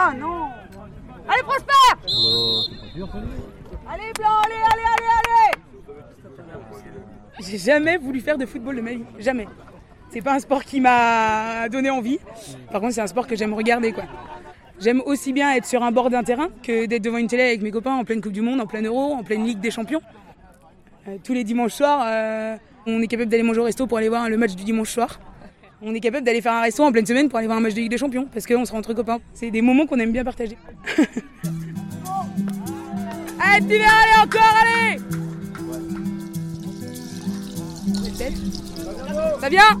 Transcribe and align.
Ah 0.00 0.14
non 0.16 0.50
Allez, 1.28 1.42
Prosper 1.42 1.72
Allez, 3.90 4.12
Blanc, 4.16 4.28
allez, 4.44 4.62
allez, 4.72 4.86
allez, 4.94 5.10
allez 5.18 5.56
J'ai 7.40 7.58
jamais 7.58 7.96
voulu 7.96 8.20
faire 8.20 8.38
de 8.38 8.46
football 8.46 8.76
de 8.76 8.80
ma 8.80 8.92
vie. 8.92 9.02
Jamais. 9.18 9.48
C'est 10.10 10.20
pas 10.20 10.34
un 10.34 10.38
sport 10.38 10.62
qui 10.62 10.80
m'a 10.80 11.68
donné 11.68 11.90
envie. 11.90 12.20
Par 12.70 12.80
contre, 12.80 12.94
c'est 12.94 13.00
un 13.00 13.08
sport 13.08 13.26
que 13.26 13.34
j'aime 13.34 13.52
regarder, 13.52 13.90
quoi. 13.90 14.04
J'aime 14.78 15.02
aussi 15.04 15.32
bien 15.32 15.52
être 15.54 15.66
sur 15.66 15.82
un 15.82 15.90
bord 15.90 16.10
d'un 16.10 16.22
terrain 16.22 16.48
que 16.62 16.86
d'être 16.86 17.02
devant 17.02 17.18
une 17.18 17.26
télé 17.26 17.42
avec 17.42 17.60
mes 17.60 17.72
copains 17.72 17.96
en 17.96 18.04
pleine 18.04 18.20
Coupe 18.20 18.32
du 18.32 18.40
Monde, 18.40 18.60
en 18.60 18.66
plein 18.66 18.82
Euro, 18.82 19.14
en 19.14 19.24
pleine 19.24 19.44
Ligue 19.44 19.58
des 19.58 19.72
Champions. 19.72 20.02
Euh, 21.08 21.16
tous 21.24 21.34
les 21.34 21.42
dimanches 21.42 21.72
soirs, 21.72 22.04
euh, 22.06 22.56
on 22.86 23.02
est 23.02 23.08
capable 23.08 23.30
d'aller 23.30 23.42
manger 23.42 23.60
au 23.60 23.64
resto 23.64 23.88
pour 23.88 23.98
aller 23.98 24.08
voir 24.08 24.28
le 24.28 24.36
match 24.36 24.54
du 24.54 24.62
dimanche 24.62 24.90
soir. 24.90 25.18
On 25.80 25.94
est 25.94 26.00
capable 26.00 26.24
d'aller 26.24 26.40
faire 26.40 26.54
un 26.54 26.62
resto 26.62 26.82
en 26.82 26.90
pleine 26.90 27.06
semaine 27.06 27.28
pour 27.28 27.38
aller 27.38 27.46
voir 27.46 27.58
un 27.58 27.60
match 27.60 27.74
de 27.74 27.80
Ligue 27.80 27.90
des 27.90 27.98
Champions 27.98 28.26
parce 28.32 28.46
qu'on 28.46 28.64
se 28.64 28.72
rend 28.72 28.78
entre 28.78 28.94
copains. 28.94 29.20
C'est 29.32 29.52
des 29.52 29.62
moments 29.62 29.86
qu'on 29.86 30.00
aime 30.00 30.10
bien 30.10 30.24
partager. 30.24 30.58
allez, 33.40 33.64
petit 33.64 33.74
allez, 33.74 34.20
encore, 34.20 34.56
allez 34.60 34.98
Ça 39.40 39.48
vient? 39.48 39.78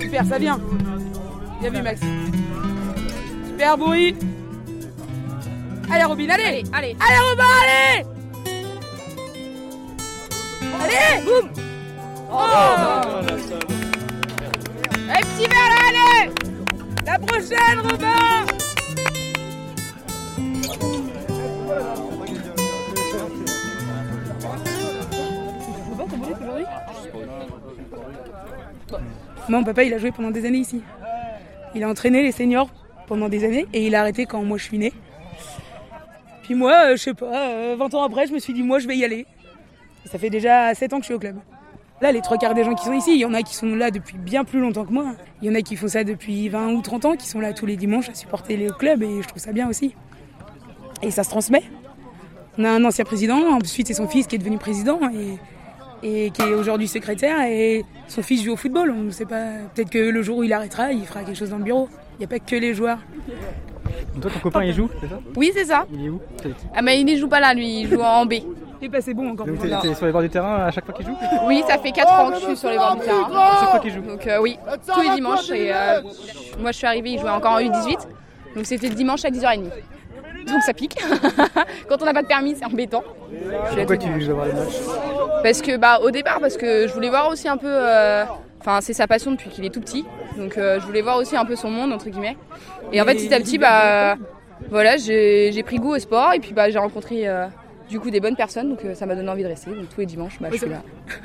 Super, 0.00 0.24
ça 0.24 0.38
vient. 0.38 0.60
Bien 1.60 1.70
vu, 1.70 1.82
Max. 1.82 2.00
Super, 3.48 3.76
Bourri. 3.76 4.14
Allez, 5.90 6.04
Robin, 6.04 6.28
allez 6.30 6.44
Allez, 6.44 6.64
allez. 6.72 6.96
Allez, 7.00 7.18
Robin, 7.28 7.44
allez 7.64 8.06
Allez, 10.80 11.24
boum 11.24 11.71
Allez, 15.08 15.22
petit 15.22 15.46
verre, 15.48 15.74
allez 15.88 16.30
La 17.06 17.18
prochaine, 17.18 17.78
Robin 17.80 18.42
mon 29.48 29.64
papa, 29.64 29.84
il 29.84 29.92
a 29.92 29.98
joué 29.98 30.12
pendant 30.12 30.30
des 30.30 30.46
années 30.46 30.58
ici. 30.58 30.82
Il 31.74 31.82
a 31.84 31.88
entraîné 31.88 32.22
les 32.22 32.32
seniors 32.32 32.70
pendant 33.06 33.28
des 33.28 33.44
années 33.44 33.66
et 33.72 33.86
il 33.86 33.94
a 33.94 34.00
arrêté 34.00 34.24
quand 34.24 34.42
moi 34.42 34.56
je 34.56 34.64
suis 34.64 34.78
née. 34.78 34.92
Puis 36.42 36.54
moi, 36.54 36.86
euh, 36.86 36.96
je 36.96 37.02
sais 37.02 37.14
pas, 37.14 37.50
euh, 37.50 37.76
20 37.78 37.94
ans 37.94 38.02
après, 38.02 38.26
je 38.26 38.32
me 38.32 38.38
suis 38.38 38.52
dit, 38.52 38.62
moi, 38.62 38.78
je 38.78 38.88
vais 38.88 38.96
y 38.96 39.04
aller. 39.04 39.26
Ça 40.06 40.18
fait 40.18 40.30
déjà 40.30 40.74
7 40.74 40.92
ans 40.92 40.96
que 40.96 41.02
je 41.02 41.06
suis 41.06 41.14
au 41.14 41.18
club. 41.18 41.36
Là, 42.02 42.10
les 42.10 42.20
trois 42.20 42.36
quarts 42.36 42.54
des 42.54 42.64
gens 42.64 42.74
qui 42.74 42.84
sont 42.84 42.92
ici, 42.92 43.12
il 43.14 43.20
y 43.20 43.24
en 43.24 43.32
a 43.32 43.42
qui 43.42 43.54
sont 43.54 43.76
là 43.76 43.92
depuis 43.92 44.18
bien 44.18 44.42
plus 44.42 44.58
longtemps 44.58 44.84
que 44.84 44.92
moi. 44.92 45.14
Il 45.40 45.48
y 45.48 45.50
en 45.52 45.54
a 45.54 45.62
qui 45.62 45.76
font 45.76 45.86
ça 45.86 46.02
depuis 46.02 46.48
20 46.48 46.72
ou 46.72 46.82
30 46.82 47.04
ans, 47.04 47.16
qui 47.16 47.28
sont 47.28 47.38
là 47.38 47.52
tous 47.52 47.64
les 47.64 47.76
dimanches 47.76 48.08
à 48.08 48.14
supporter 48.14 48.56
le 48.56 48.72
club 48.72 49.04
et 49.04 49.22
je 49.22 49.28
trouve 49.28 49.40
ça 49.40 49.52
bien 49.52 49.68
aussi. 49.68 49.94
Et 51.00 51.12
ça 51.12 51.22
se 51.22 51.30
transmet. 51.30 51.62
On 52.58 52.64
a 52.64 52.70
un 52.70 52.84
ancien 52.84 53.04
président, 53.04 53.38
ensuite 53.52 53.86
c'est 53.86 53.94
son 53.94 54.08
fils 54.08 54.26
qui 54.26 54.34
est 54.34 54.38
devenu 54.38 54.58
président 54.58 54.98
et, 56.02 56.26
et 56.26 56.30
qui 56.30 56.42
est 56.42 56.52
aujourd'hui 56.52 56.88
secrétaire 56.88 57.40
et 57.42 57.84
son 58.08 58.22
fils 58.22 58.42
joue 58.42 58.54
au 58.54 58.56
football. 58.56 58.90
On 58.90 59.02
ne 59.02 59.10
sait 59.10 59.24
pas, 59.24 59.58
peut-être 59.72 59.90
que 59.90 59.98
le 59.98 60.22
jour 60.22 60.38
où 60.38 60.42
il 60.42 60.52
arrêtera, 60.52 60.90
il 60.90 61.06
fera 61.06 61.22
quelque 61.22 61.38
chose 61.38 61.50
dans 61.50 61.58
le 61.58 61.64
bureau. 61.64 61.88
Il 62.14 62.18
n'y 62.18 62.24
a 62.24 62.28
pas 62.28 62.40
que 62.40 62.56
les 62.56 62.74
joueurs. 62.74 62.98
Toi, 64.20 64.30
ton 64.30 64.40
copain, 64.40 64.64
il 64.64 64.74
joue, 64.74 64.90
c'est 65.00 65.08
ça? 65.08 65.20
Oui, 65.36 65.52
c'est 65.54 65.64
ça. 65.66 65.86
Il 65.92 66.04
est 66.04 66.08
où? 66.08 66.20
Ah, 66.74 66.82
mais 66.82 67.00
il 67.00 67.04
ne 67.04 67.16
joue 67.16 67.28
pas 67.28 67.38
là, 67.38 67.54
lui, 67.54 67.82
il 67.82 67.88
joue 67.88 68.00
en 68.00 68.26
B. 68.26 68.34
Et 68.82 68.88
bah 68.88 68.98
c'est 69.00 69.14
bon 69.14 69.30
encore 69.30 69.46
Donc, 69.46 69.60
t'es 69.60 69.68
t'es 69.80 69.94
sur 69.94 70.06
les 70.06 70.12
bords 70.12 70.22
du 70.22 70.28
terrain 70.28 70.64
à 70.64 70.70
chaque 70.72 70.84
fois 70.84 70.92
qu'il 70.92 71.06
joue 71.06 71.16
Oui, 71.46 71.62
ça 71.68 71.78
fait 71.78 71.92
4 71.92 72.12
ans 72.12 72.30
que 72.30 72.40
je 72.40 72.46
suis 72.46 72.56
sur 72.56 72.68
les 72.68 72.76
bords 72.76 72.96
du 72.96 73.02
terrain. 73.02 73.30
À 73.32 73.60
chaque 73.60 73.70
fois 73.70 73.78
qu'il 73.78 73.92
joue 73.92 74.00
Donc 74.00 74.26
euh, 74.26 74.40
oui, 74.40 74.58
tous 74.92 75.00
les 75.00 75.14
dimanches. 75.14 75.50
Et, 75.50 75.72
euh, 75.72 76.00
moi, 76.58 76.72
je 76.72 76.78
suis 76.78 76.86
arrivée, 76.86 77.10
il 77.10 77.20
jouait 77.20 77.30
encore 77.30 77.52
en 77.52 77.60
U18. 77.60 77.98
Donc 78.56 78.66
c'était 78.66 78.88
le 78.88 78.94
dimanche 78.94 79.24
à 79.24 79.30
10h30. 79.30 79.70
Donc 80.46 80.62
ça 80.62 80.74
pique. 80.74 80.96
Quand 81.88 82.02
on 82.02 82.04
n'a 82.04 82.12
pas 82.12 82.22
de 82.22 82.26
permis, 82.26 82.56
c'est 82.56 82.64
embêtant. 82.64 83.04
Pourquoi 83.76 83.96
tu 83.96 84.08
veux 84.08 84.32
voir 84.32 84.46
les 84.46 84.52
matchs 84.52 84.80
Parce 85.42 85.62
que 85.62 85.76
bah 85.76 86.00
au 86.02 86.10
départ 86.10 86.40
parce 86.40 86.56
que 86.56 86.88
je 86.88 86.92
voulais 86.92 87.08
voir 87.08 87.28
aussi 87.28 87.48
un 87.48 87.56
peu 87.56 87.68
euh, 87.70 88.24
enfin 88.60 88.80
c'est 88.80 88.92
sa 88.92 89.06
passion 89.06 89.30
depuis 89.30 89.50
qu'il 89.50 89.64
est 89.64 89.70
tout 89.70 89.80
petit. 89.80 90.04
Donc 90.36 90.58
euh, 90.58 90.80
je 90.80 90.86
voulais 90.86 91.02
voir 91.02 91.18
aussi 91.18 91.36
un 91.36 91.44
peu 91.44 91.56
son 91.56 91.70
monde 91.70 91.92
entre 91.92 92.08
guillemets. 92.08 92.36
Et 92.92 93.00
en 93.00 93.04
fait 93.04 93.14
petit 93.14 93.32
à 93.32 93.38
petit 93.38 93.58
bah 93.58 94.16
voilà, 94.70 94.96
j'ai 94.96 95.50
j'ai 95.52 95.62
pris 95.62 95.76
goût 95.76 95.94
au 95.94 95.98
sport 95.98 96.32
et 96.32 96.40
puis 96.40 96.52
bah 96.52 96.70
j'ai 96.70 96.78
rencontré 96.78 97.28
euh, 97.28 97.46
du 97.92 98.00
coup 98.00 98.10
des 98.10 98.20
bonnes 98.20 98.36
personnes 98.36 98.70
donc 98.70 98.84
euh, 98.84 98.94
ça 98.94 99.06
m'a 99.06 99.14
donné 99.14 99.28
envie 99.28 99.42
de 99.42 99.48
rester. 99.48 99.70
Donc 99.70 99.88
tous 99.90 100.00
les 100.00 100.06
dimanches 100.06 100.38
bah 100.40 100.48
je 100.50 100.56
suis 100.56 100.68
là. 100.68 100.82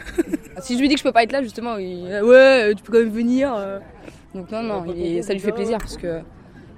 si 0.59 0.75
je 0.75 0.81
lui 0.81 0.89
dis 0.89 0.95
que 0.95 0.99
je 0.99 1.03
peux 1.03 1.11
pas 1.11 1.23
être 1.23 1.31
là 1.31 1.41
justement, 1.41 1.77
il 1.77 2.13
ah 2.13 2.23
ouais, 2.23 2.75
tu 2.75 2.83
peux 2.83 2.91
quand 2.91 2.99
même 2.99 3.09
venir 3.09 3.55
euh. 3.55 3.79
Donc 4.35 4.51
non 4.51 4.61
non, 4.61 4.85
il 4.95 5.23
ça 5.23 5.33
lui 5.33 5.39
fait 5.39 5.53
plaisir 5.53 5.77
parce 5.79 5.97
que 5.97 6.21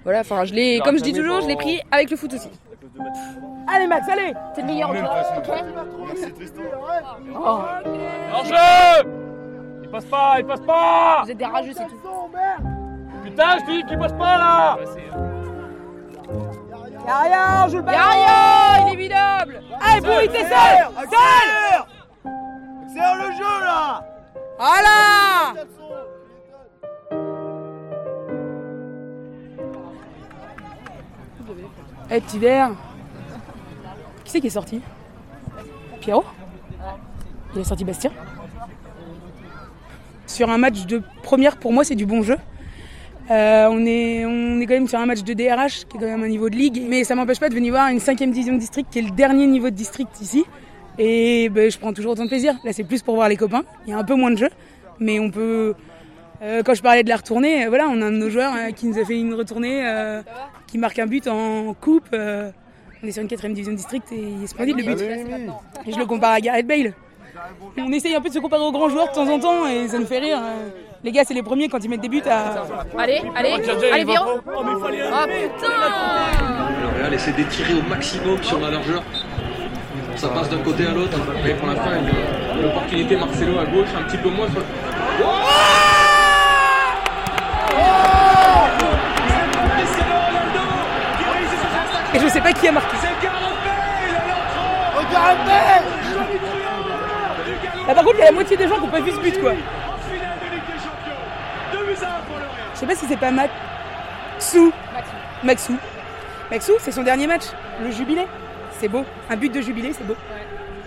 voilà, 0.03 0.21
enfin 0.21 0.45
je 0.45 0.53
l'ai 0.53 0.79
comme 0.79 0.97
je 0.97 1.03
dis 1.03 1.11
toujours, 1.11 1.41
je 1.41 1.47
l'ai 1.47 1.55
pris 1.55 1.81
avec 1.91 2.09
le 2.11 2.15
foot 2.15 2.33
aussi. 2.33 2.49
Allez 3.67 3.87
Max, 3.87 4.07
allez. 4.09 4.33
C'est 4.53 4.61
le 4.61 4.67
meilleur 4.67 4.89
Hors-jeu 8.33 9.09
Il 9.83 9.89
passe 9.89 10.05
pas, 10.05 10.35
il 10.39 10.45
passe 10.45 10.61
pas. 10.61 11.21
Vous 11.23 11.31
êtes 11.31 11.37
des 11.37 11.45
rageux, 11.45 11.71
c'est 11.73 11.85
tout. 11.85 11.97
Putain, 13.23 13.57
je 13.59 13.71
dis 13.71 13.83
qu'il 13.85 13.97
passe 13.97 14.13
pas 14.13 14.37
là 14.37 14.77
Y'a 17.09 17.17
rien, 17.21 17.67
joue 17.69 17.77
le 17.77 17.81
ballon 17.81 17.97
Y'a 17.97 18.09
rien, 18.11 18.85
il 18.85 18.93
est 18.93 18.97
minable. 18.97 19.63
Allez, 19.81 20.01
Bourri, 20.01 20.29
t'es 20.29 20.43
seul 20.43 20.89
Seul 21.09 21.85
C'est 22.87 23.15
le 23.15 23.31
jeu 23.35 23.63
là. 23.63 24.05
Voilà. 24.59 25.55
Eh, 32.11 32.21
petit 32.21 32.37
verre. 32.37 32.69
Qui 34.23 34.31
c'est 34.31 34.41
qui 34.41 34.47
est 34.47 34.51
sorti? 34.51 34.79
Pierrot? 36.01 36.25
Il 37.55 37.61
est 37.61 37.63
sorti 37.63 37.85
Bastien? 37.85 38.11
Sur 40.27 40.51
un 40.51 40.59
match 40.59 40.85
de 40.85 41.01
première, 41.23 41.57
pour 41.57 41.73
moi, 41.73 41.83
c'est 41.83 41.95
du 41.95 42.05
bon 42.05 42.21
jeu. 42.21 42.37
Euh, 43.29 43.67
on, 43.69 43.85
est, 43.85 44.25
on 44.25 44.59
est 44.59 44.65
quand 44.65 44.73
même 44.73 44.87
sur 44.87 44.99
un 44.99 45.05
match 45.05 45.21
de 45.23 45.33
DRH, 45.33 45.85
qui 45.85 45.97
est 45.97 45.99
quand 45.99 46.05
même 46.07 46.23
un 46.23 46.27
niveau 46.27 46.49
de 46.49 46.55
ligue, 46.55 46.83
mais 46.87 47.03
ça 47.03 47.13
m'empêche 47.15 47.39
pas 47.39 47.49
de 47.49 47.53
venir 47.53 47.71
voir 47.73 47.89
une 47.89 47.99
cinquième 47.99 48.31
division 48.31 48.53
de 48.55 48.59
district, 48.59 48.87
qui 48.91 48.99
est 48.99 49.03
le 49.03 49.11
dernier 49.11 49.45
niveau 49.45 49.69
de 49.69 49.75
district 49.75 50.19
ici. 50.21 50.45
Et 50.97 51.47
ben, 51.49 51.69
je 51.69 51.77
prends 51.77 51.93
toujours 51.93 52.13
autant 52.13 52.23
de 52.23 52.29
plaisir. 52.29 52.55
Là, 52.63 52.73
c'est 52.73 52.83
plus 52.83 53.03
pour 53.03 53.15
voir 53.15 53.29
les 53.29 53.37
copains. 53.37 53.63
Il 53.85 53.91
y 53.91 53.93
a 53.93 53.97
un 53.97 54.03
peu 54.03 54.15
moins 54.15 54.31
de 54.31 54.37
jeu, 54.37 54.49
mais 54.99 55.19
on 55.19 55.29
peut. 55.29 55.75
euh, 56.41 56.63
quand 56.63 56.73
je 56.73 56.81
parlais 56.81 57.03
de 57.03 57.09
la 57.09 57.17
retournée, 57.17 57.65
euh, 57.65 57.69
voilà, 57.69 57.87
on 57.87 58.01
a 58.01 58.05
un 58.07 58.11
de 58.11 58.17
nos 58.17 58.29
joueurs 58.29 58.53
qui 58.75 58.87
nous 58.87 58.97
a 58.97 59.05
fait 59.05 59.19
une 59.19 59.33
retournée, 59.35 59.83
qui 60.67 60.77
marque 60.79 60.97
un 60.99 61.05
but 61.05 61.27
en 61.27 61.73
coupe. 61.75 62.09
on 62.13 63.07
est 63.07 63.11
sur 63.11 63.21
une 63.21 63.27
quatrième 63.27 63.53
division 63.53 63.73
de 63.73 63.77
district 63.77 64.11
et 64.11 64.19
il 64.19 64.43
est 64.43 64.47
splendide 64.47 64.77
le 64.77 64.83
but. 64.83 65.01
Et 65.85 65.91
je 65.91 65.99
le 65.99 66.05
compare 66.05 66.31
à 66.31 66.41
Gareth 66.41 66.65
Bale. 66.67 66.93
On 67.77 67.91
essaye 67.91 68.15
un 68.15 68.21
peu 68.21 68.29
de 68.29 68.33
se 68.33 68.39
comparer 68.39 68.63
aux 68.63 68.71
grands 68.71 68.89
joueurs 68.89 69.07
de 69.09 69.13
temps 69.13 69.29
en 69.29 69.39
temps 69.39 69.67
et 69.67 69.87
ça 69.87 69.99
nous 69.99 70.07
fait 70.07 70.17
rire. 70.19 70.39
Les 71.01 71.13
gars, 71.13 71.23
c'est 71.25 71.33
les 71.33 71.43
premiers 71.43 71.69
quand 71.69 71.81
ils 71.81 71.89
mettent 71.89 72.01
des 72.01 72.09
buts 72.09 72.21
à. 72.29 72.65
Allez, 72.97 73.21
allez, 73.33 73.53
allez, 73.93 74.03
Véro 74.03 74.41
Oh 74.45 74.63
putain 74.63 75.67
Le 76.81 77.01
Real 77.01 77.13
essaie 77.13 77.31
d'étirer 77.31 77.73
au 77.75 77.81
maximum 77.87 78.43
sur 78.43 78.59
la 78.59 78.71
largeur. 78.71 79.01
Ça 80.17 80.27
passe 80.27 80.49
d'un 80.49 80.57
côté 80.57 80.85
à 80.85 80.91
l'autre. 80.91 81.17
Mais 81.41 81.53
pour 81.53 81.67
l'instant, 81.67 81.91
il 82.01 82.05
y 82.05 82.59
a 82.59 82.61
l'opportunité 82.61 83.15
Marcelo 83.15 83.59
à 83.59 83.65
gauche, 83.65 83.87
un 83.97 84.03
petit 84.03 84.17
peu 84.17 84.29
moins 84.29 84.47
sur. 84.49 84.61
Et 92.13 92.19
je 92.19 92.27
sais 92.27 92.41
pas 92.41 92.51
qui 92.51 92.67
a 92.67 92.71
marqué. 92.73 92.97
Regardez 94.97 95.85
Là, 97.87 97.95
par 97.95 98.03
contre, 98.03 98.15
il 98.17 98.19
y 98.19 98.23
a 98.23 98.25
la 98.25 98.31
moitié 98.33 98.57
des 98.57 98.67
gens 98.67 98.75
qui 98.75 98.81
n'ont 98.81 98.87
pas 98.87 98.99
vu 98.99 99.11
ce 99.11 99.17
but, 99.17 99.39
quoi. 99.41 99.53
Je 102.73 102.79
sais 102.79 102.85
pas 102.85 102.95
si 102.95 103.05
c'est 103.05 103.17
pas 103.17 103.31
Maxou. 103.31 104.71
Maxou. 105.43 105.75
Maxou, 106.51 106.73
c'est 106.79 106.91
son 106.91 107.03
dernier 107.03 107.27
match, 107.27 107.43
le 107.81 107.91
jubilé. 107.91 108.25
C'est 108.79 108.87
beau. 108.87 109.03
Un 109.29 109.35
but 109.35 109.53
de 109.53 109.61
jubilé, 109.61 109.93
c'est 109.93 110.05
beau. 110.05 110.15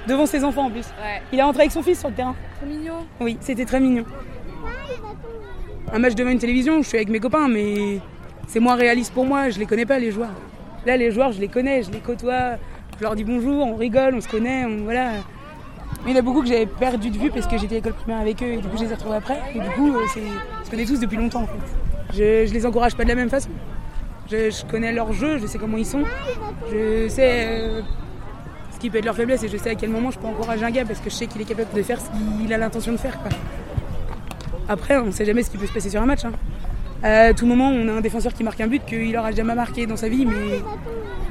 Devant 0.07 0.27
ses 0.27 0.45
enfants 0.45 0.67
en 0.67 0.71
plus. 0.71 0.87
Ouais. 1.03 1.23
Il 1.33 1.39
est 1.39 1.43
rentré 1.43 1.63
avec 1.63 1.73
son 1.73 1.83
fils 1.83 2.01
sur 2.01 2.09
le 2.09 2.15
terrain. 2.15 2.35
Trop 2.57 2.67
mignon 2.67 3.07
Oui, 3.21 3.39
c'était 3.41 3.65
très 3.65 3.81
mignon. 3.81 4.05
Un 5.93 5.99
match 5.99 6.15
devant 6.15 6.31
une 6.31 6.39
télévision, 6.39 6.83
je 6.83 6.89
suis 6.89 6.97
avec 6.97 7.11
mes 7.11 7.21
copains, 7.21 7.49
mais 7.49 7.99
c'est 8.47 8.61
moins 8.61 8.77
réaliste 8.77 9.13
pour 9.13 9.27
moi, 9.27 9.51
je 9.51 9.59
les 9.59 9.67
connais 9.67 9.87
pas 9.87 9.99
les 9.99 10.11
joueurs. 10.11 10.35
Là, 10.87 10.97
les 10.97 11.11
joueurs, 11.11 11.33
je 11.33 11.41
les 11.41 11.49
connais, 11.49 11.83
je 11.83 11.91
les 11.91 12.01
côtoie, 12.01 12.57
je 12.99 13.03
leur 13.03 13.15
dis 13.15 13.25
bonjour, 13.25 13.67
on 13.67 13.77
rigole, 13.77 14.15
on 14.15 14.21
se 14.21 14.29
connaît, 14.29 14.65
on, 14.65 14.85
voilà. 14.85 15.11
Mais 16.05 16.11
il 16.11 16.15
y 16.15 16.17
en 16.17 16.21
a 16.21 16.23
beaucoup 16.23 16.41
que 16.41 16.49
j'avais 16.49 16.67
perdu 16.67 17.11
de 17.11 17.19
vue 17.19 17.31
parce 17.31 17.47
que 17.47 17.59
j'étais 17.59 17.75
à 17.75 17.79
l'école 17.79 17.93
primaire 17.93 18.21
avec 18.21 18.43
eux 18.43 18.47
et 18.47 18.57
du 18.57 18.67
coup 18.69 18.77
je 18.77 18.85
les 18.85 18.91
ai 18.91 18.95
retrouvés 18.95 19.17
après. 19.17 19.39
Et 19.55 19.61
du 19.61 19.69
coup, 19.71 19.95
euh, 19.95 20.05
c'est, 20.13 20.23
connais 20.73 20.85
tous 20.87 20.99
depuis 20.99 21.17
longtemps 21.17 21.43
en 21.43 21.47
fait. 21.47 22.15
Je, 22.15 22.47
je 22.49 22.53
les 22.55 22.67
encourage 22.67 22.95
pas 22.97 23.05
de 23.05 23.09
la 23.09 23.15
même 23.15 23.31
façon. 23.31 23.51
Je, 24.31 24.51
je 24.51 24.65
connais 24.71 24.93
leur 24.93 25.13
jeu, 25.13 25.39
je 25.39 25.47
sais 25.47 25.59
comment 25.59 25.77
ils 25.77 25.87
sont, 25.87 26.03
je 26.71 27.07
sais 27.09 27.47
euh, 27.49 27.81
ce 28.73 28.79
qui 28.79 28.89
peut 28.91 28.99
être 28.99 29.05
leur 29.05 29.15
faiblesse 29.17 29.43
et 29.45 29.49
je 29.49 29.57
sais 29.57 29.71
à 29.71 29.75
quel 29.75 29.91
moment 29.91 30.11
je 30.11 30.19
peux 30.19 30.27
encourager 30.27 30.65
un 30.65 30.71
gars 30.71 30.85
parce 30.85 31.01
que 31.01 31.11
je 31.11 31.15
sais 31.15 31.27
qu'il 31.27 31.41
est 31.41 31.45
capable 31.45 31.73
de 31.75 31.83
faire 31.83 32.01
ce 32.01 32.07
qu'il 32.41 32.53
a 32.53 32.57
l'intention 32.59 32.93
de 32.93 32.97
faire. 32.97 33.19
Quoi. 33.21 33.31
Après, 34.69 34.97
on 34.99 35.13
sait 35.13 35.25
jamais 35.25 35.43
ce 35.43 35.51
qui 35.51 35.59
peut 35.59 35.67
se 35.67 35.73
passer 35.73 35.91
sur 35.91 36.01
un 36.03 36.07
match. 36.07 36.25
hein. 36.25 36.33
à 37.03 37.35
tout 37.35 37.47
moment 37.47 37.69
on 37.69 37.89
a 37.89 37.93
un 37.93 38.01
défenseur 38.01 38.33
qui 38.33 38.45
marque 38.45 38.61
un 38.61 38.69
but 38.69 38.85
qu'il 38.87 39.17
aura 39.17 39.33
jamais 39.33 39.55
marqué 39.55 39.87
dans 39.87 39.97
sa 39.97 40.09
vie, 40.09 40.25
mais 40.25 40.61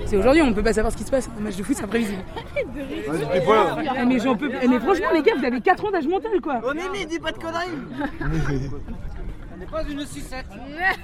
c'est 0.05 0.17
aujourd'hui, 0.17 0.41
on 0.41 0.51
peut 0.53 0.63
pas 0.63 0.73
savoir 0.73 0.91
ce 0.91 0.97
qui 0.97 1.03
se 1.05 1.11
passe. 1.11 1.29
Un 1.39 1.41
match 1.43 1.55
de 1.55 1.63
foot, 1.63 1.75
c'est 1.77 1.85
imprévisible. 1.85 2.21
Eh, 2.57 4.05
mais, 4.05 4.19
j'en 4.19 4.35
peux... 4.35 4.51
eh, 4.61 4.67
mais 4.67 4.79
franchement, 4.79 5.07
les 5.13 5.21
gars, 5.21 5.33
vous 5.39 5.45
avez 5.45 5.61
4 5.61 5.85
ans 5.85 5.91
d'âge 5.91 6.07
mental, 6.07 6.41
quoi. 6.43 6.59
On 6.65 6.73
est 6.73 6.89
mis, 6.91 7.05
dis 7.05 7.19
pas 7.19 7.31
de 7.31 7.37
conneries 7.37 7.71
On 8.19 8.25
n'est 9.61 9.67
pas 9.67 9.83
une 9.83 10.01
6-7 10.01 10.43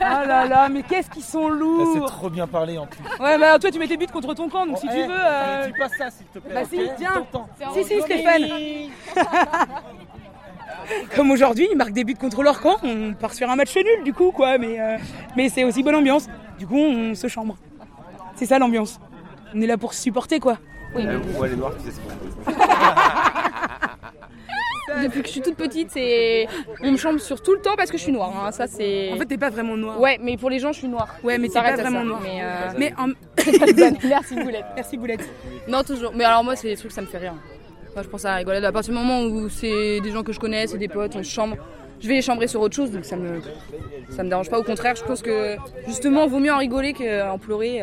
Ah 0.02 0.26
là 0.26 0.48
là, 0.48 0.70
mais 0.70 0.84
qu'est-ce 0.84 1.10
qu'ils 1.10 1.24
sont 1.24 1.48
lourds 1.50 1.94
C'est 1.94 2.06
trop 2.14 2.30
bien 2.30 2.48
parlé 2.48 2.78
en 2.78 2.88
plus. 2.88 3.04
Ouais, 3.20 3.38
bah 3.38 3.58
toi, 3.60 3.72
tu 3.72 3.80
mets 3.80 3.88
tes 3.88 3.98
buts 3.98 4.08
contre 4.12 4.34
ton 4.34 4.50
camp, 4.50 4.66
donc 4.66 4.78
si 4.80 4.88
tu 4.88 4.94
veux. 4.96 5.08
euh, 5.10 5.68
Tu 5.68 5.74
passes 5.80 5.98
ça 5.98 6.10
s'il 6.10 6.26
te 6.28 6.40
plaît. 6.40 6.54
Bah 6.54 6.62
si, 6.70 6.80
tiens. 6.98 7.26
Si, 7.74 7.84
si, 7.84 8.02
Stéphane. 8.02 8.44
Comme 11.16 11.32
aujourd'hui, 11.32 11.68
ils 11.72 11.78
marquent 11.78 11.92
des 11.92 12.04
buts 12.06 12.16
contre 12.16 12.44
leur 12.44 12.62
camp, 12.62 12.78
on 12.84 13.14
part 13.14 13.34
sur 13.34 13.50
un 13.50 13.56
match 13.56 13.76
nul 13.76 14.04
du 14.06 14.14
coup, 14.14 14.32
quoi. 14.32 14.58
Mais, 14.58 14.80
euh, 14.80 14.98
mais 15.36 15.50
c'est 15.50 15.64
aussi 15.64 15.84
bonne 15.84 15.96
ambiance. 15.96 16.28
Du 16.58 16.66
coup, 16.66 16.78
on 16.78 17.14
se 17.14 17.28
chambre. 17.28 17.58
C'est 18.36 18.46
ça 18.46 18.58
l'ambiance. 18.60 19.00
On 19.54 19.62
est 19.62 19.68
là 19.68 19.78
pour 19.78 19.94
se 19.94 20.02
supporter, 20.02 20.40
quoi. 20.40 20.58
Ouais, 20.96 21.04
les 21.50 21.56
noirs, 21.56 21.74
tu 21.78 21.92
sais 21.92 21.98
ce 21.98 22.00
qu'on 22.00 22.52
Depuis 25.04 25.22
que 25.22 25.28
je 25.28 25.32
suis 25.34 25.42
toute 25.42 25.56
petite, 25.56 25.92
c'est 25.92 26.48
on 26.82 26.92
me 26.92 26.98
chambre 26.98 27.20
sur 27.20 27.42
tout 27.42 27.54
le 27.54 27.60
temps 27.62 27.76
parce 27.78 27.92
que 27.92 27.98
je 27.98 28.04
suis 28.04 28.12
noire. 28.12 28.32
hein. 28.46 28.52
Ça 28.52 28.68
c'est. 28.68 29.12
En 29.14 29.18
fait, 29.18 29.26
t'es 29.26 29.38
pas 29.38 29.50
vraiment 29.50 29.78
noir. 29.78 30.00
ouais, 30.00 30.18
mais 30.22 30.38
pour 30.38 30.50
les 30.50 30.60
gens, 30.60 30.72
je 30.72 30.80
suis 30.80 30.88
noire. 30.88 31.16
Ouais, 31.24 31.38
mais 31.38 31.48
t'es 31.48 31.54
pas 31.54 31.74
vraiment 31.76 32.00
ça. 32.00 32.06
noir. 32.06 32.20
Mais, 32.24 32.40
euh, 32.42 32.72
Mais 32.78 32.94
en... 32.98 33.08
Merci 34.08 34.36
Boulette. 34.36 34.66
Merci 34.76 34.98
Boulette. 34.98 35.30
Non, 35.68 35.84
toujours. 35.84 36.12
Mais 36.16 36.24
alors 36.24 36.44
moi, 36.44 36.56
c'est 36.56 36.70
des 36.70 36.78
trucs, 36.78 36.92
ça 36.92 37.02
me 37.02 37.08
fait 37.08 37.18
rire. 37.20 37.34
Moi, 37.94 38.04
je 38.04 38.08
pense 38.10 38.26
à 38.26 38.30
la 38.32 38.36
rigolade. 38.38 38.64
À 38.66 38.72
partir 38.72 38.94
du 38.94 39.00
moment 39.00 39.22
où 39.24 39.50
c'est 39.50 40.00
des 40.02 40.12
gens 40.12 40.24
que 40.24 40.32
je 40.34 40.40
connais, 40.40 40.68
c'est 40.68 40.78
des 40.78 40.88
potes, 40.88 41.16
on 41.16 41.24
se 41.24 41.30
chambre. 41.30 41.56
Je 42.00 42.08
vais 42.08 42.14
les 42.16 42.22
chambrer 42.22 42.46
sur 42.48 42.62
autre 42.62 42.76
chose, 42.76 42.92
donc 42.92 43.06
ça 43.06 43.16
me, 43.16 43.42
ça 44.12 44.24
me 44.24 44.30
dérange 44.30 44.50
pas. 44.52 44.60
Au 44.60 44.64
contraire, 44.64 44.96
je 44.96 45.04
pense 45.04 45.24
que 45.24 45.56
justement, 45.88 46.28
vaut 46.28 46.38
mieux 46.40 46.54
en 46.54 46.58
rigoler 46.60 46.94
qu'en 46.94 47.40
pleurer. 47.40 47.82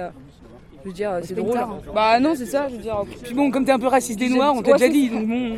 Euh. 0.84 0.86
Je 0.86 0.88
veux 0.88 0.94
dire, 0.94 1.12
c'est 1.22 1.34
drôle. 1.34 1.58
Bah 1.94 2.20
non, 2.20 2.34
c'est 2.36 2.46
ça. 2.46 2.68
Je 2.68 2.74
veux 2.76 2.82
dire, 2.82 3.02
Puis 3.22 3.34
bon, 3.34 3.50
comme 3.50 3.64
t'es 3.64 3.72
un 3.72 3.78
peu 3.78 3.86
raciste 3.88 4.18
des 4.18 4.28
noirs, 4.28 4.54
on 4.54 4.62
t'a 4.62 4.72
ouais, 4.72 4.78
déjà 4.78 4.90
dit. 4.92 5.08
Donc 5.08 5.26
bon. 5.26 5.56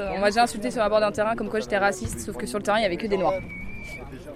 euh, 0.00 0.10
on 0.16 0.20
m'a 0.20 0.26
déjà 0.30 0.42
insulté 0.44 0.70
sur 0.70 0.80
la 0.80 0.88
bord 0.88 1.00
d'un 1.00 1.12
terrain 1.12 1.34
comme 1.36 1.48
quoi 1.48 1.60
j'étais 1.60 1.78
raciste, 1.78 2.20
sauf 2.20 2.36
que 2.36 2.46
sur 2.46 2.58
le 2.58 2.64
terrain, 2.64 2.78
il 2.78 2.82
y 2.82 2.86
avait 2.86 2.96
que 2.96 3.06
des 3.06 3.16
noirs. 3.18 3.34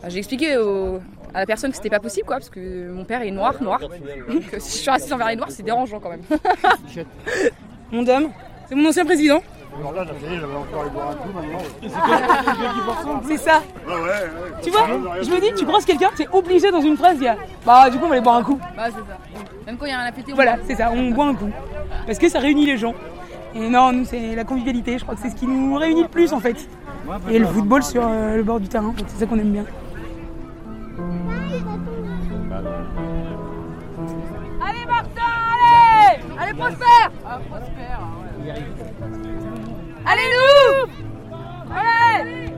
J'ai 0.08 0.18
expliqué 0.18 0.56
au- 0.56 1.00
à 1.34 1.40
la 1.40 1.46
personne 1.46 1.70
que 1.70 1.76
c'était 1.76 1.88
pas 1.90 2.00
possible, 2.00 2.26
quoi, 2.26 2.36
parce 2.36 2.50
que 2.50 2.90
mon 2.90 3.04
père 3.04 3.22
est 3.22 3.30
noir, 3.30 3.54
noir. 3.62 3.80
Donc 4.28 4.42
euh, 4.52 4.56
si 4.58 4.78
je 4.78 4.82
suis 4.82 4.90
raciste 4.90 5.12
envers 5.12 5.28
les 5.28 5.36
noirs, 5.36 5.50
c'est 5.50 5.62
dérangeant 5.62 6.00
quand 6.00 6.10
même. 6.10 6.22
Mon 7.90 8.02
dame, 8.02 8.30
c'est 8.68 8.74
mon 8.74 8.88
ancien 8.88 9.04
président. 9.04 9.42
C'est 13.26 13.36
ça. 13.38 13.62
Tu 14.62 14.70
vois, 14.70 14.86
je 15.20 15.30
me 15.30 15.40
dis, 15.40 15.54
tu 15.56 15.64
croises 15.66 15.84
quelqu'un, 15.84 16.10
t'es 16.16 16.28
obligé 16.32 16.70
dans 16.70 16.80
une 16.80 16.96
phrase, 16.96 17.16
il 17.19 17.24
y 17.24 17.28
a. 17.28 17.36
Bah, 17.64 17.90
du 17.90 17.98
coup, 17.98 18.04
on 18.04 18.08
va 18.08 18.14
aller 18.14 18.22
boire 18.22 18.36
un 18.36 18.42
coup. 18.42 18.58
Bah, 18.76 18.84
c'est 18.86 18.92
ça. 18.92 19.19
Même 19.66 19.76
quand 19.76 19.86
il 19.86 19.90
y 19.90 19.92
a 19.92 19.98
rien 19.98 20.06
à 20.08 20.12
péter, 20.12 20.32
on 20.32 20.34
Voilà, 20.34 20.56
c'est 20.66 20.74
ça, 20.74 20.90
on 20.92 21.10
boit 21.10 21.26
un 21.26 21.34
coup. 21.34 21.50
Parce 22.06 22.19
que 22.19 22.28
ça 22.28 22.38
réunit 22.38 22.66
les 22.66 22.76
gens. 22.76 22.94
Et 23.54 23.69
non, 23.69 23.92
nous, 23.92 24.04
c'est 24.04 24.34
la 24.34 24.44
convivialité, 24.44 24.98
je 24.98 25.02
crois 25.04 25.14
que 25.14 25.20
c'est 25.20 25.30
ce 25.30 25.36
qui 25.36 25.46
nous 25.46 25.74
réunit 25.76 26.02
le 26.02 26.08
plus 26.08 26.32
en 26.32 26.40
fait. 26.40 26.56
Et 27.28 27.38
le 27.38 27.46
football 27.46 27.82
sur 27.82 28.02
euh, 28.06 28.36
le 28.36 28.42
bord 28.42 28.60
du 28.60 28.69
terrain, 28.69 28.88
en 28.88 28.92
fait, 28.92 29.04
c'est 29.08 29.20
ça 29.20 29.26
qu'on 29.26 29.38
aime 29.38 29.52
bien. 29.52 29.64
Allez 34.64 34.86
Martin, 34.86 35.41
allez 36.38 36.54
Prosper 36.54 37.04
Allez 40.04 40.28
nous 40.34 40.88
Allez 41.74 42.52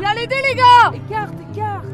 bien 0.00 0.14
l'aider 0.14 0.36
les 0.48 0.54
gars 0.54 0.92
Écarte, 0.94 1.34
écarte 1.52 1.86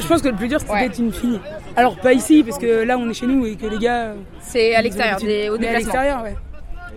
Je 0.00 0.06
pense 0.06 0.22
que 0.22 0.28
le 0.28 0.36
plus 0.36 0.48
dur 0.48 0.60
c'était 0.60 0.72
Ouais. 0.72 0.88
d'être 0.88 0.98
une 0.98 1.12
fille. 1.12 1.40
Alors 1.76 1.96
pas 1.96 2.12
ici 2.12 2.42
parce 2.42 2.58
que 2.58 2.82
là 2.82 2.96
on 2.98 3.08
est 3.10 3.14
chez 3.14 3.26
nous 3.26 3.44
et 3.46 3.56
que 3.56 3.66
les 3.66 3.78
gars. 3.78 4.14
C'est 4.40 4.74
à 4.74 4.82
l'extérieur, 4.82 5.18
au 5.20 5.24
Mais 5.24 5.46
à 5.46 5.50
déplacement. 5.50 5.78
l'extérieur, 5.78 6.22
ouais. 6.22 6.36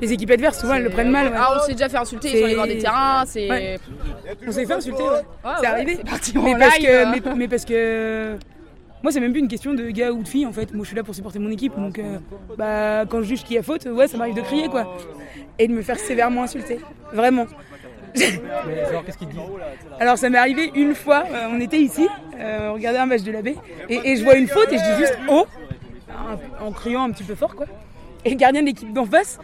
Les 0.01 0.11
équipes 0.13 0.31
adverses 0.31 0.59
souvent 0.59 0.73
elles 0.73 0.83
le 0.83 0.89
prennent 0.89 1.11
mal. 1.11 1.27
ouais. 1.27 1.33
Ah, 1.37 1.57
on 1.57 1.65
s'est 1.65 1.73
déjà 1.73 1.87
fait 1.89 1.97
insulter 1.97 2.29
sur 2.37 2.47
les 2.47 2.55
bords 2.55 2.65
des 2.67 2.75
C'est- 2.75 2.81
terrains, 2.81 3.23
c'est... 3.25 3.49
Ouais. 3.49 3.79
On 4.47 4.51
s'est 4.51 4.65
fait 4.65 4.73
insulter, 4.73 5.03
ouais. 5.03 5.09
Ouais, 5.09 5.21
c'est 5.43 5.61
ouais, 5.61 5.67
arrivé. 5.67 5.95
c'est 5.97 6.09
parti 6.09 6.33
mais 6.35 6.55
en 6.55 6.59
parce 6.59 6.77
live, 6.79 6.87
que, 6.87 7.11
mais, 7.29 7.35
mais 7.35 7.47
parce 7.47 7.65
que 7.65 8.35
moi 9.03 9.11
c'est 9.11 9.19
même 9.19 9.31
plus 9.31 9.41
une 9.41 9.47
question 9.47 9.73
de 9.73 9.89
gars 9.89 10.11
ou 10.11 10.23
de 10.23 10.27
filles 10.27 10.45
en 10.45 10.51
fait. 10.53 10.73
Moi 10.73 10.83
je 10.83 10.87
suis 10.87 10.95
là 10.95 11.03
pour 11.03 11.13
supporter 11.15 11.39
mon 11.39 11.49
équipe 11.51 11.73
donc 11.75 11.99
euh, 11.99 12.17
bah 12.57 13.05
quand 13.09 13.19
je 13.21 13.27
juge 13.27 13.43
qui 13.43 13.57
a 13.57 13.63
faute, 13.63 13.85
ouais 13.85 14.07
ça 14.07 14.17
m'arrive 14.17 14.35
de 14.35 14.41
crier 14.41 14.67
quoi 14.69 14.97
et 15.59 15.67
de 15.67 15.73
me 15.73 15.81
faire 15.83 15.97
sévèrement 15.99 16.43
insulter, 16.43 16.79
vraiment. 17.13 17.45
Mais 18.15 18.91
genre, 18.91 19.05
qu'est-ce 19.05 19.17
qu'ils 19.17 19.27
te 19.27 19.33
disent? 19.33 19.41
Alors 19.99 20.17
ça 20.17 20.29
m'est 20.29 20.37
arrivé 20.37 20.71
une 20.75 20.95
fois, 20.95 21.23
euh, 21.31 21.47
on 21.51 21.61
était 21.61 21.79
ici, 21.79 22.07
euh, 22.39 22.69
on 22.69 22.73
regardait 22.73 22.99
un 22.99 23.05
match 23.05 23.21
de 23.23 23.31
la 23.31 23.41
baie 23.41 23.55
et, 23.89 23.99
et 24.11 24.15
je 24.17 24.23
vois 24.23 24.35
une 24.35 24.47
faute 24.47 24.71
et 24.71 24.77
je 24.77 24.83
dis 24.83 24.97
juste 24.99 25.17
oh 25.29 25.45
en, 26.61 26.65
en 26.67 26.71
criant 26.71 27.03
un 27.03 27.11
petit 27.11 27.23
peu 27.23 27.35
fort 27.35 27.55
quoi. 27.55 27.67
Et 28.25 28.29
le 28.29 28.35
gardien 28.35 28.61
de 28.61 28.67
l'équipe 28.67 28.91
d'en 28.93 29.05
face 29.05 29.39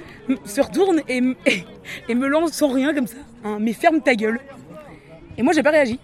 se 0.46 0.62
retourne 0.62 1.02
et, 1.08 1.18
m- 1.18 1.36
et, 1.46 1.64
et 2.10 2.16
me 2.16 2.28
lance 2.28 2.52
sans 2.54 2.70
rien 2.72 2.94
comme 2.94 3.08
ça. 3.08 3.18
hein, 3.44 3.58
mais 3.60 3.74
ferme 3.74 4.02
ta 4.02 4.16
gueule. 4.16 4.40
Et 5.38 5.44
moi 5.44 5.54
j'ai 5.54 5.64
pas 5.64 5.72
réagi. 5.72 6.00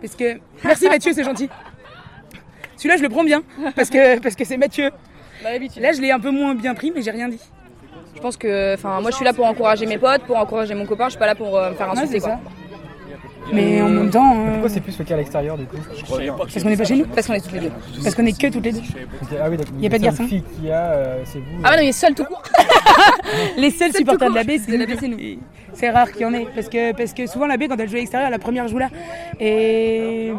Parce 0.00 0.14
que. 0.16 0.38
Merci 0.64 0.88
Mathieu, 0.88 1.12
c'est 1.14 1.24
gentil. 1.24 1.48
Celui-là 2.76 2.96
je 2.96 3.02
le 3.02 3.08
prends 3.08 3.24
bien. 3.24 3.42
Parce 3.74 3.90
que 3.90 4.18
parce 4.20 4.34
que 4.34 4.44
c'est 4.44 4.56
Mathieu. 4.56 4.90
Bah. 5.42 5.50
Là 5.80 5.92
je 5.92 6.00
l'ai 6.00 6.10
un 6.10 6.20
peu 6.20 6.30
moins 6.30 6.54
bien 6.54 6.74
pris 6.74 6.92
mais 6.94 7.02
j'ai 7.02 7.10
rien 7.10 7.28
dit. 7.28 7.40
Je 8.14 8.20
pense 8.20 8.36
que, 8.36 8.74
enfin, 8.74 9.00
moi 9.00 9.10
je 9.10 9.16
suis 9.16 9.24
là 9.24 9.32
pour 9.32 9.46
encourager 9.46 9.86
mes 9.86 9.98
potes, 9.98 10.22
pour 10.24 10.36
encourager 10.36 10.74
mon 10.74 10.84
copain, 10.86 11.06
je 11.06 11.10
suis 11.12 11.18
pas 11.18 11.26
là 11.26 11.34
pour 11.34 11.56
euh, 11.58 11.70
me 11.70 11.74
faire 11.74 11.86
Ouais, 11.88 11.92
insulter 11.98 12.20
c'est 12.20 12.26
quoi. 12.26 12.36
ça. 12.36 12.40
Mais 13.52 13.82
en 13.82 13.88
même 13.88 14.10
temps. 14.10 14.34
euh, 14.36 14.52
Pourquoi 14.52 14.68
c'est 14.68 14.80
plus 14.80 14.98
le 14.98 15.04
cas 15.04 15.14
à 15.14 15.16
l'extérieur 15.18 15.56
du 15.58 15.64
coup 15.64 15.76
parce 16.38 16.62
qu'on 16.62 16.68
n'est 16.70 16.76
pas 16.76 16.84
chez 16.84 16.96
nous. 16.96 17.06
Parce 17.06 17.26
qu'on 17.26 17.34
est 17.34 17.40
toutes 17.40 17.52
les 17.52 17.60
deux. 17.60 17.72
Parce 18.02 18.14
qu'on 18.14 18.26
est 18.26 18.38
que 18.40 18.46
toutes 18.48 18.64
les 18.64 18.72
deux. 18.72 18.80
Ah 19.42 19.48
oui, 19.50 19.56
d'accord. 19.56 19.74
Y 19.80 19.86
a 19.86 19.90
pas 19.90 19.98
de 19.98 20.04
garçon 20.04 20.26
fille 20.26 20.42
qu'il 20.42 20.66
y 20.66 20.70
a, 20.70 20.82
euh, 20.92 21.22
c'est 21.24 21.38
vous. 21.38 21.44
Ah 21.64 21.70
ouais, 21.70 21.76
non, 21.76 21.82
il 21.82 21.88
est 21.88 21.92
seul 21.92 22.14
tout 22.14 22.24
court. 22.24 22.42
Les 23.56 23.70
seuls 23.70 23.92
supporters 23.92 24.30
de 24.30 24.34
la 24.34 24.44
baie, 24.44 24.58
c'est 24.58 24.76
nous. 25.08 25.16
c'est 25.72 25.90
rare 25.90 26.10
qu'il 26.12 26.22
y 26.22 26.24
en 26.24 26.34
ait. 26.34 26.46
Parce 26.54 26.68
que, 26.68 26.92
parce 26.92 27.12
que 27.14 27.26
souvent, 27.26 27.46
la 27.46 27.56
baie, 27.56 27.68
quand 27.68 27.78
elle 27.78 27.88
joue 27.88 27.96
à 27.96 27.98
l'extérieur, 27.98 28.30
la 28.30 28.38
première 28.38 28.68
joue 28.68 28.78
là. 28.78 28.88
Et, 29.40 30.32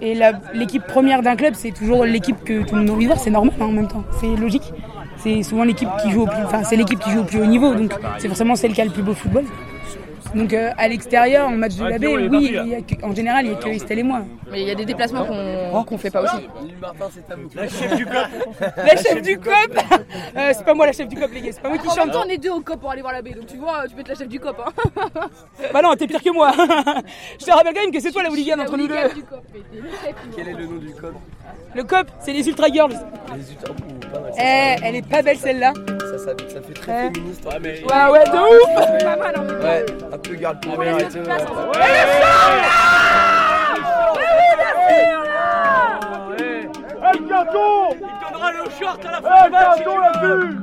et 0.00 0.18
l'équipe 0.54 0.82
première 0.86 1.22
d'un 1.22 1.36
club, 1.36 1.54
c'est 1.54 1.72
toujours 1.72 2.04
l'équipe 2.04 2.42
que 2.44 2.62
tout 2.64 2.74
le 2.74 2.82
monde 2.84 3.02
voir. 3.04 3.18
C'est 3.18 3.30
normal 3.30 3.54
hein, 3.60 3.64
en 3.64 3.72
même 3.72 3.88
temps. 3.88 4.04
C'est 4.20 4.34
logique. 4.36 4.72
C'est 5.18 5.42
souvent 5.42 5.64
l'équipe 5.64 5.88
qui 6.02 6.10
joue 6.12 6.22
au 6.22 6.26
plus, 6.26 6.42
enfin, 6.44 6.62
c'est 6.62 6.76
l'équipe 6.76 7.00
qui 7.00 7.10
joue 7.10 7.20
au 7.20 7.24
plus 7.24 7.40
haut 7.40 7.46
niveau. 7.46 7.74
Donc, 7.74 7.92
c'est 8.18 8.28
forcément 8.28 8.54
celle 8.54 8.72
qui 8.72 8.80
a 8.80 8.84
le 8.84 8.90
plus 8.92 9.02
beau 9.02 9.14
football. 9.14 9.44
Donc, 10.34 10.52
euh, 10.52 10.70
à 10.76 10.88
l'extérieur, 10.88 11.48
en 11.48 11.52
match 11.52 11.74
de 11.76 11.84
la 11.84 11.98
baie, 11.98 12.06
oui, 12.28 12.50
il 12.62 12.68
y 12.68 12.74
a 12.74 12.80
que- 12.82 13.02
en 13.04 13.14
général, 13.14 13.46
il 13.46 13.52
y 13.52 13.54
a 13.54 13.56
que 13.58 13.68
Estelle 13.68 14.00
et 14.00 14.02
moi. 14.02 14.20
Mais 14.50 14.62
il 14.62 14.68
y 14.68 14.70
a 14.70 14.74
des 14.74 14.84
déplacements 14.84 15.24
qu'on 15.24 15.84
qu'on 15.84 15.98
fait 15.98 16.10
pas 16.10 16.22
aussi. 16.22 16.48
La 17.54 17.68
chef 17.68 17.96
du 17.96 18.04
club 18.06 18.26
La 18.76 18.96
chef 18.96 19.22
du 19.22 19.38
COP 19.38 19.54
Euh, 20.36 20.52
C'est 20.54 20.64
pas 20.64 20.74
moi 20.74 20.86
la 20.86 20.92
chef 20.92 21.08
du 21.08 21.16
COP, 21.16 21.30
les 21.32 21.40
gars. 21.40 21.50
C'est 21.52 21.62
pas 21.62 21.68
moi 21.68 21.78
qui 21.78 21.86
En 21.88 21.94
même 21.94 22.04
chante. 22.04 22.12
temps, 22.12 22.22
on 22.26 22.30
est 22.30 22.38
deux 22.38 22.50
au 22.50 22.60
cop 22.60 22.78
pour 22.80 22.90
aller 22.90 23.00
voir 23.02 23.12
la 23.14 23.22
baie, 23.22 23.30
donc 23.32 23.46
tu 23.46 23.56
vois, 23.56 23.86
tu 23.88 23.94
peux 23.94 24.00
être 24.00 24.08
la 24.08 24.14
chef 24.14 24.28
du 24.28 24.38
cop. 24.40 24.56
Hein. 24.64 24.72
Bah 25.72 25.82
non, 25.82 25.94
t'es 25.96 26.06
pire 26.06 26.22
que 26.22 26.30
moi. 26.32 26.52
Je 27.40 27.44
te 27.44 27.50
rappelle 27.50 27.74
quand 27.74 27.80
même 27.82 27.90
que 27.92 28.00
c'est 28.00 28.10
toi 28.12 28.22
la 28.22 28.30
hooligan 28.30 28.58
entre 28.60 28.76
nous 28.76 28.86
deux. 28.88 28.94
Cop. 29.28 29.42
Quel 30.36 30.48
est 30.48 30.52
le 30.52 30.66
nom 30.66 30.76
du 30.78 30.92
club 30.94 31.14
Le 31.74 31.84
COP, 31.84 32.06
c'est 32.20 32.32
les 32.32 32.46
Ultra 32.48 32.68
Girls. 32.68 32.92
Les 33.34 33.50
Ultra 33.52 33.72
Ouh, 33.72 34.10
pas 34.12 34.20
mal. 34.20 34.32
Eh, 34.38 34.76
elle 34.86 34.94
est 34.96 35.06
pas 35.08 35.22
belle 35.22 35.38
celle-là. 35.38 35.72
Ça, 36.18 36.24
ça, 36.24 36.48
ça 36.48 36.60
fait 36.60 36.74
très 36.74 37.12
féministe. 37.12 37.44
Ouais, 37.44 37.58
mais... 37.60 37.80
Ouais, 37.84 38.10
ouais, 38.10 38.24
de 38.24 38.38
ouf. 38.38 39.04
Pas 39.04 39.16
mal 39.16 39.38
en 39.38 39.42
même 39.44 39.58
temps. 39.58 39.64
Ouais, 39.64 39.86
un 40.12 40.18
peu 40.18 40.34
garde 40.34 40.60
pour 40.60 40.82
et 40.82 41.04
tout. 41.04 41.18
ouais. 41.18 41.28
le 47.12 47.28
carton 47.28 47.94
Il 47.94 48.32
donnera 48.32 48.52
le 48.52 48.58
short 48.78 49.04
à 49.04 49.10
la 49.10 49.20
fin 49.20 49.44
du 49.46 49.50
match 49.52 49.62
carton 49.78 49.98
là-dessus 49.98 50.56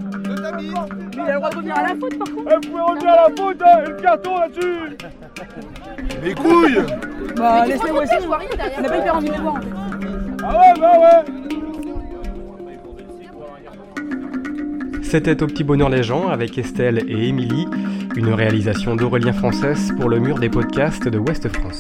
Il 1.13 1.19
a 1.21 1.25
le 1.25 1.35
droit 1.35 1.50
de 1.50 1.55
revenir 1.55 1.77
à 1.77 1.81
la 1.83 1.89
faute 1.89 2.17
par 2.17 2.27
contre. 2.27 2.55
Vous 2.55 2.69
pouvez 2.69 2.81
revenir 2.81 3.09
à 3.09 3.15
la 3.15 3.35
faute 3.35 3.62
hein, 3.62 3.79
et 3.85 3.89
le 3.89 3.95
carton 3.95 4.39
là-dessus 4.39 4.97
Mes 6.21 6.35
couilles 6.35 6.85
Bah, 7.35 7.65
laisse-les 7.65 7.91
moi 7.91 8.03
aussi. 8.03 8.15
Je 8.21 8.27
vois 8.27 8.38
rien 8.38 8.50
derrière. 8.57 8.74
On 8.77 8.81
n'a 8.81 8.89
pas 8.89 8.97
hyper 8.97 9.15
envie 9.15 9.29
de 9.29 9.35
voir 9.38 9.55
en 9.55 9.62
fait. 9.62 9.67
Ah 10.43 10.59
ouais, 10.59 10.79
bah 10.79 10.91
ouais 11.00 11.45
C'était 15.15 15.41
au 15.41 15.48
petit 15.48 15.63
bonheur 15.63 15.88
les 15.88 16.03
gens 16.03 16.27
avec 16.27 16.57
Estelle 16.57 17.05
et 17.07 17.29
Émilie, 17.29 17.65
une 18.17 18.34
réalisation 18.34 18.98
d'Aurélien 18.98 19.31
Française 19.31 19.93
pour 19.98 20.10
le 20.10 20.19
mur 20.19 20.39
des 20.39 20.50
podcasts 20.50 21.07
de 21.07 21.17
Ouest 21.17 21.48
France. 21.48 21.79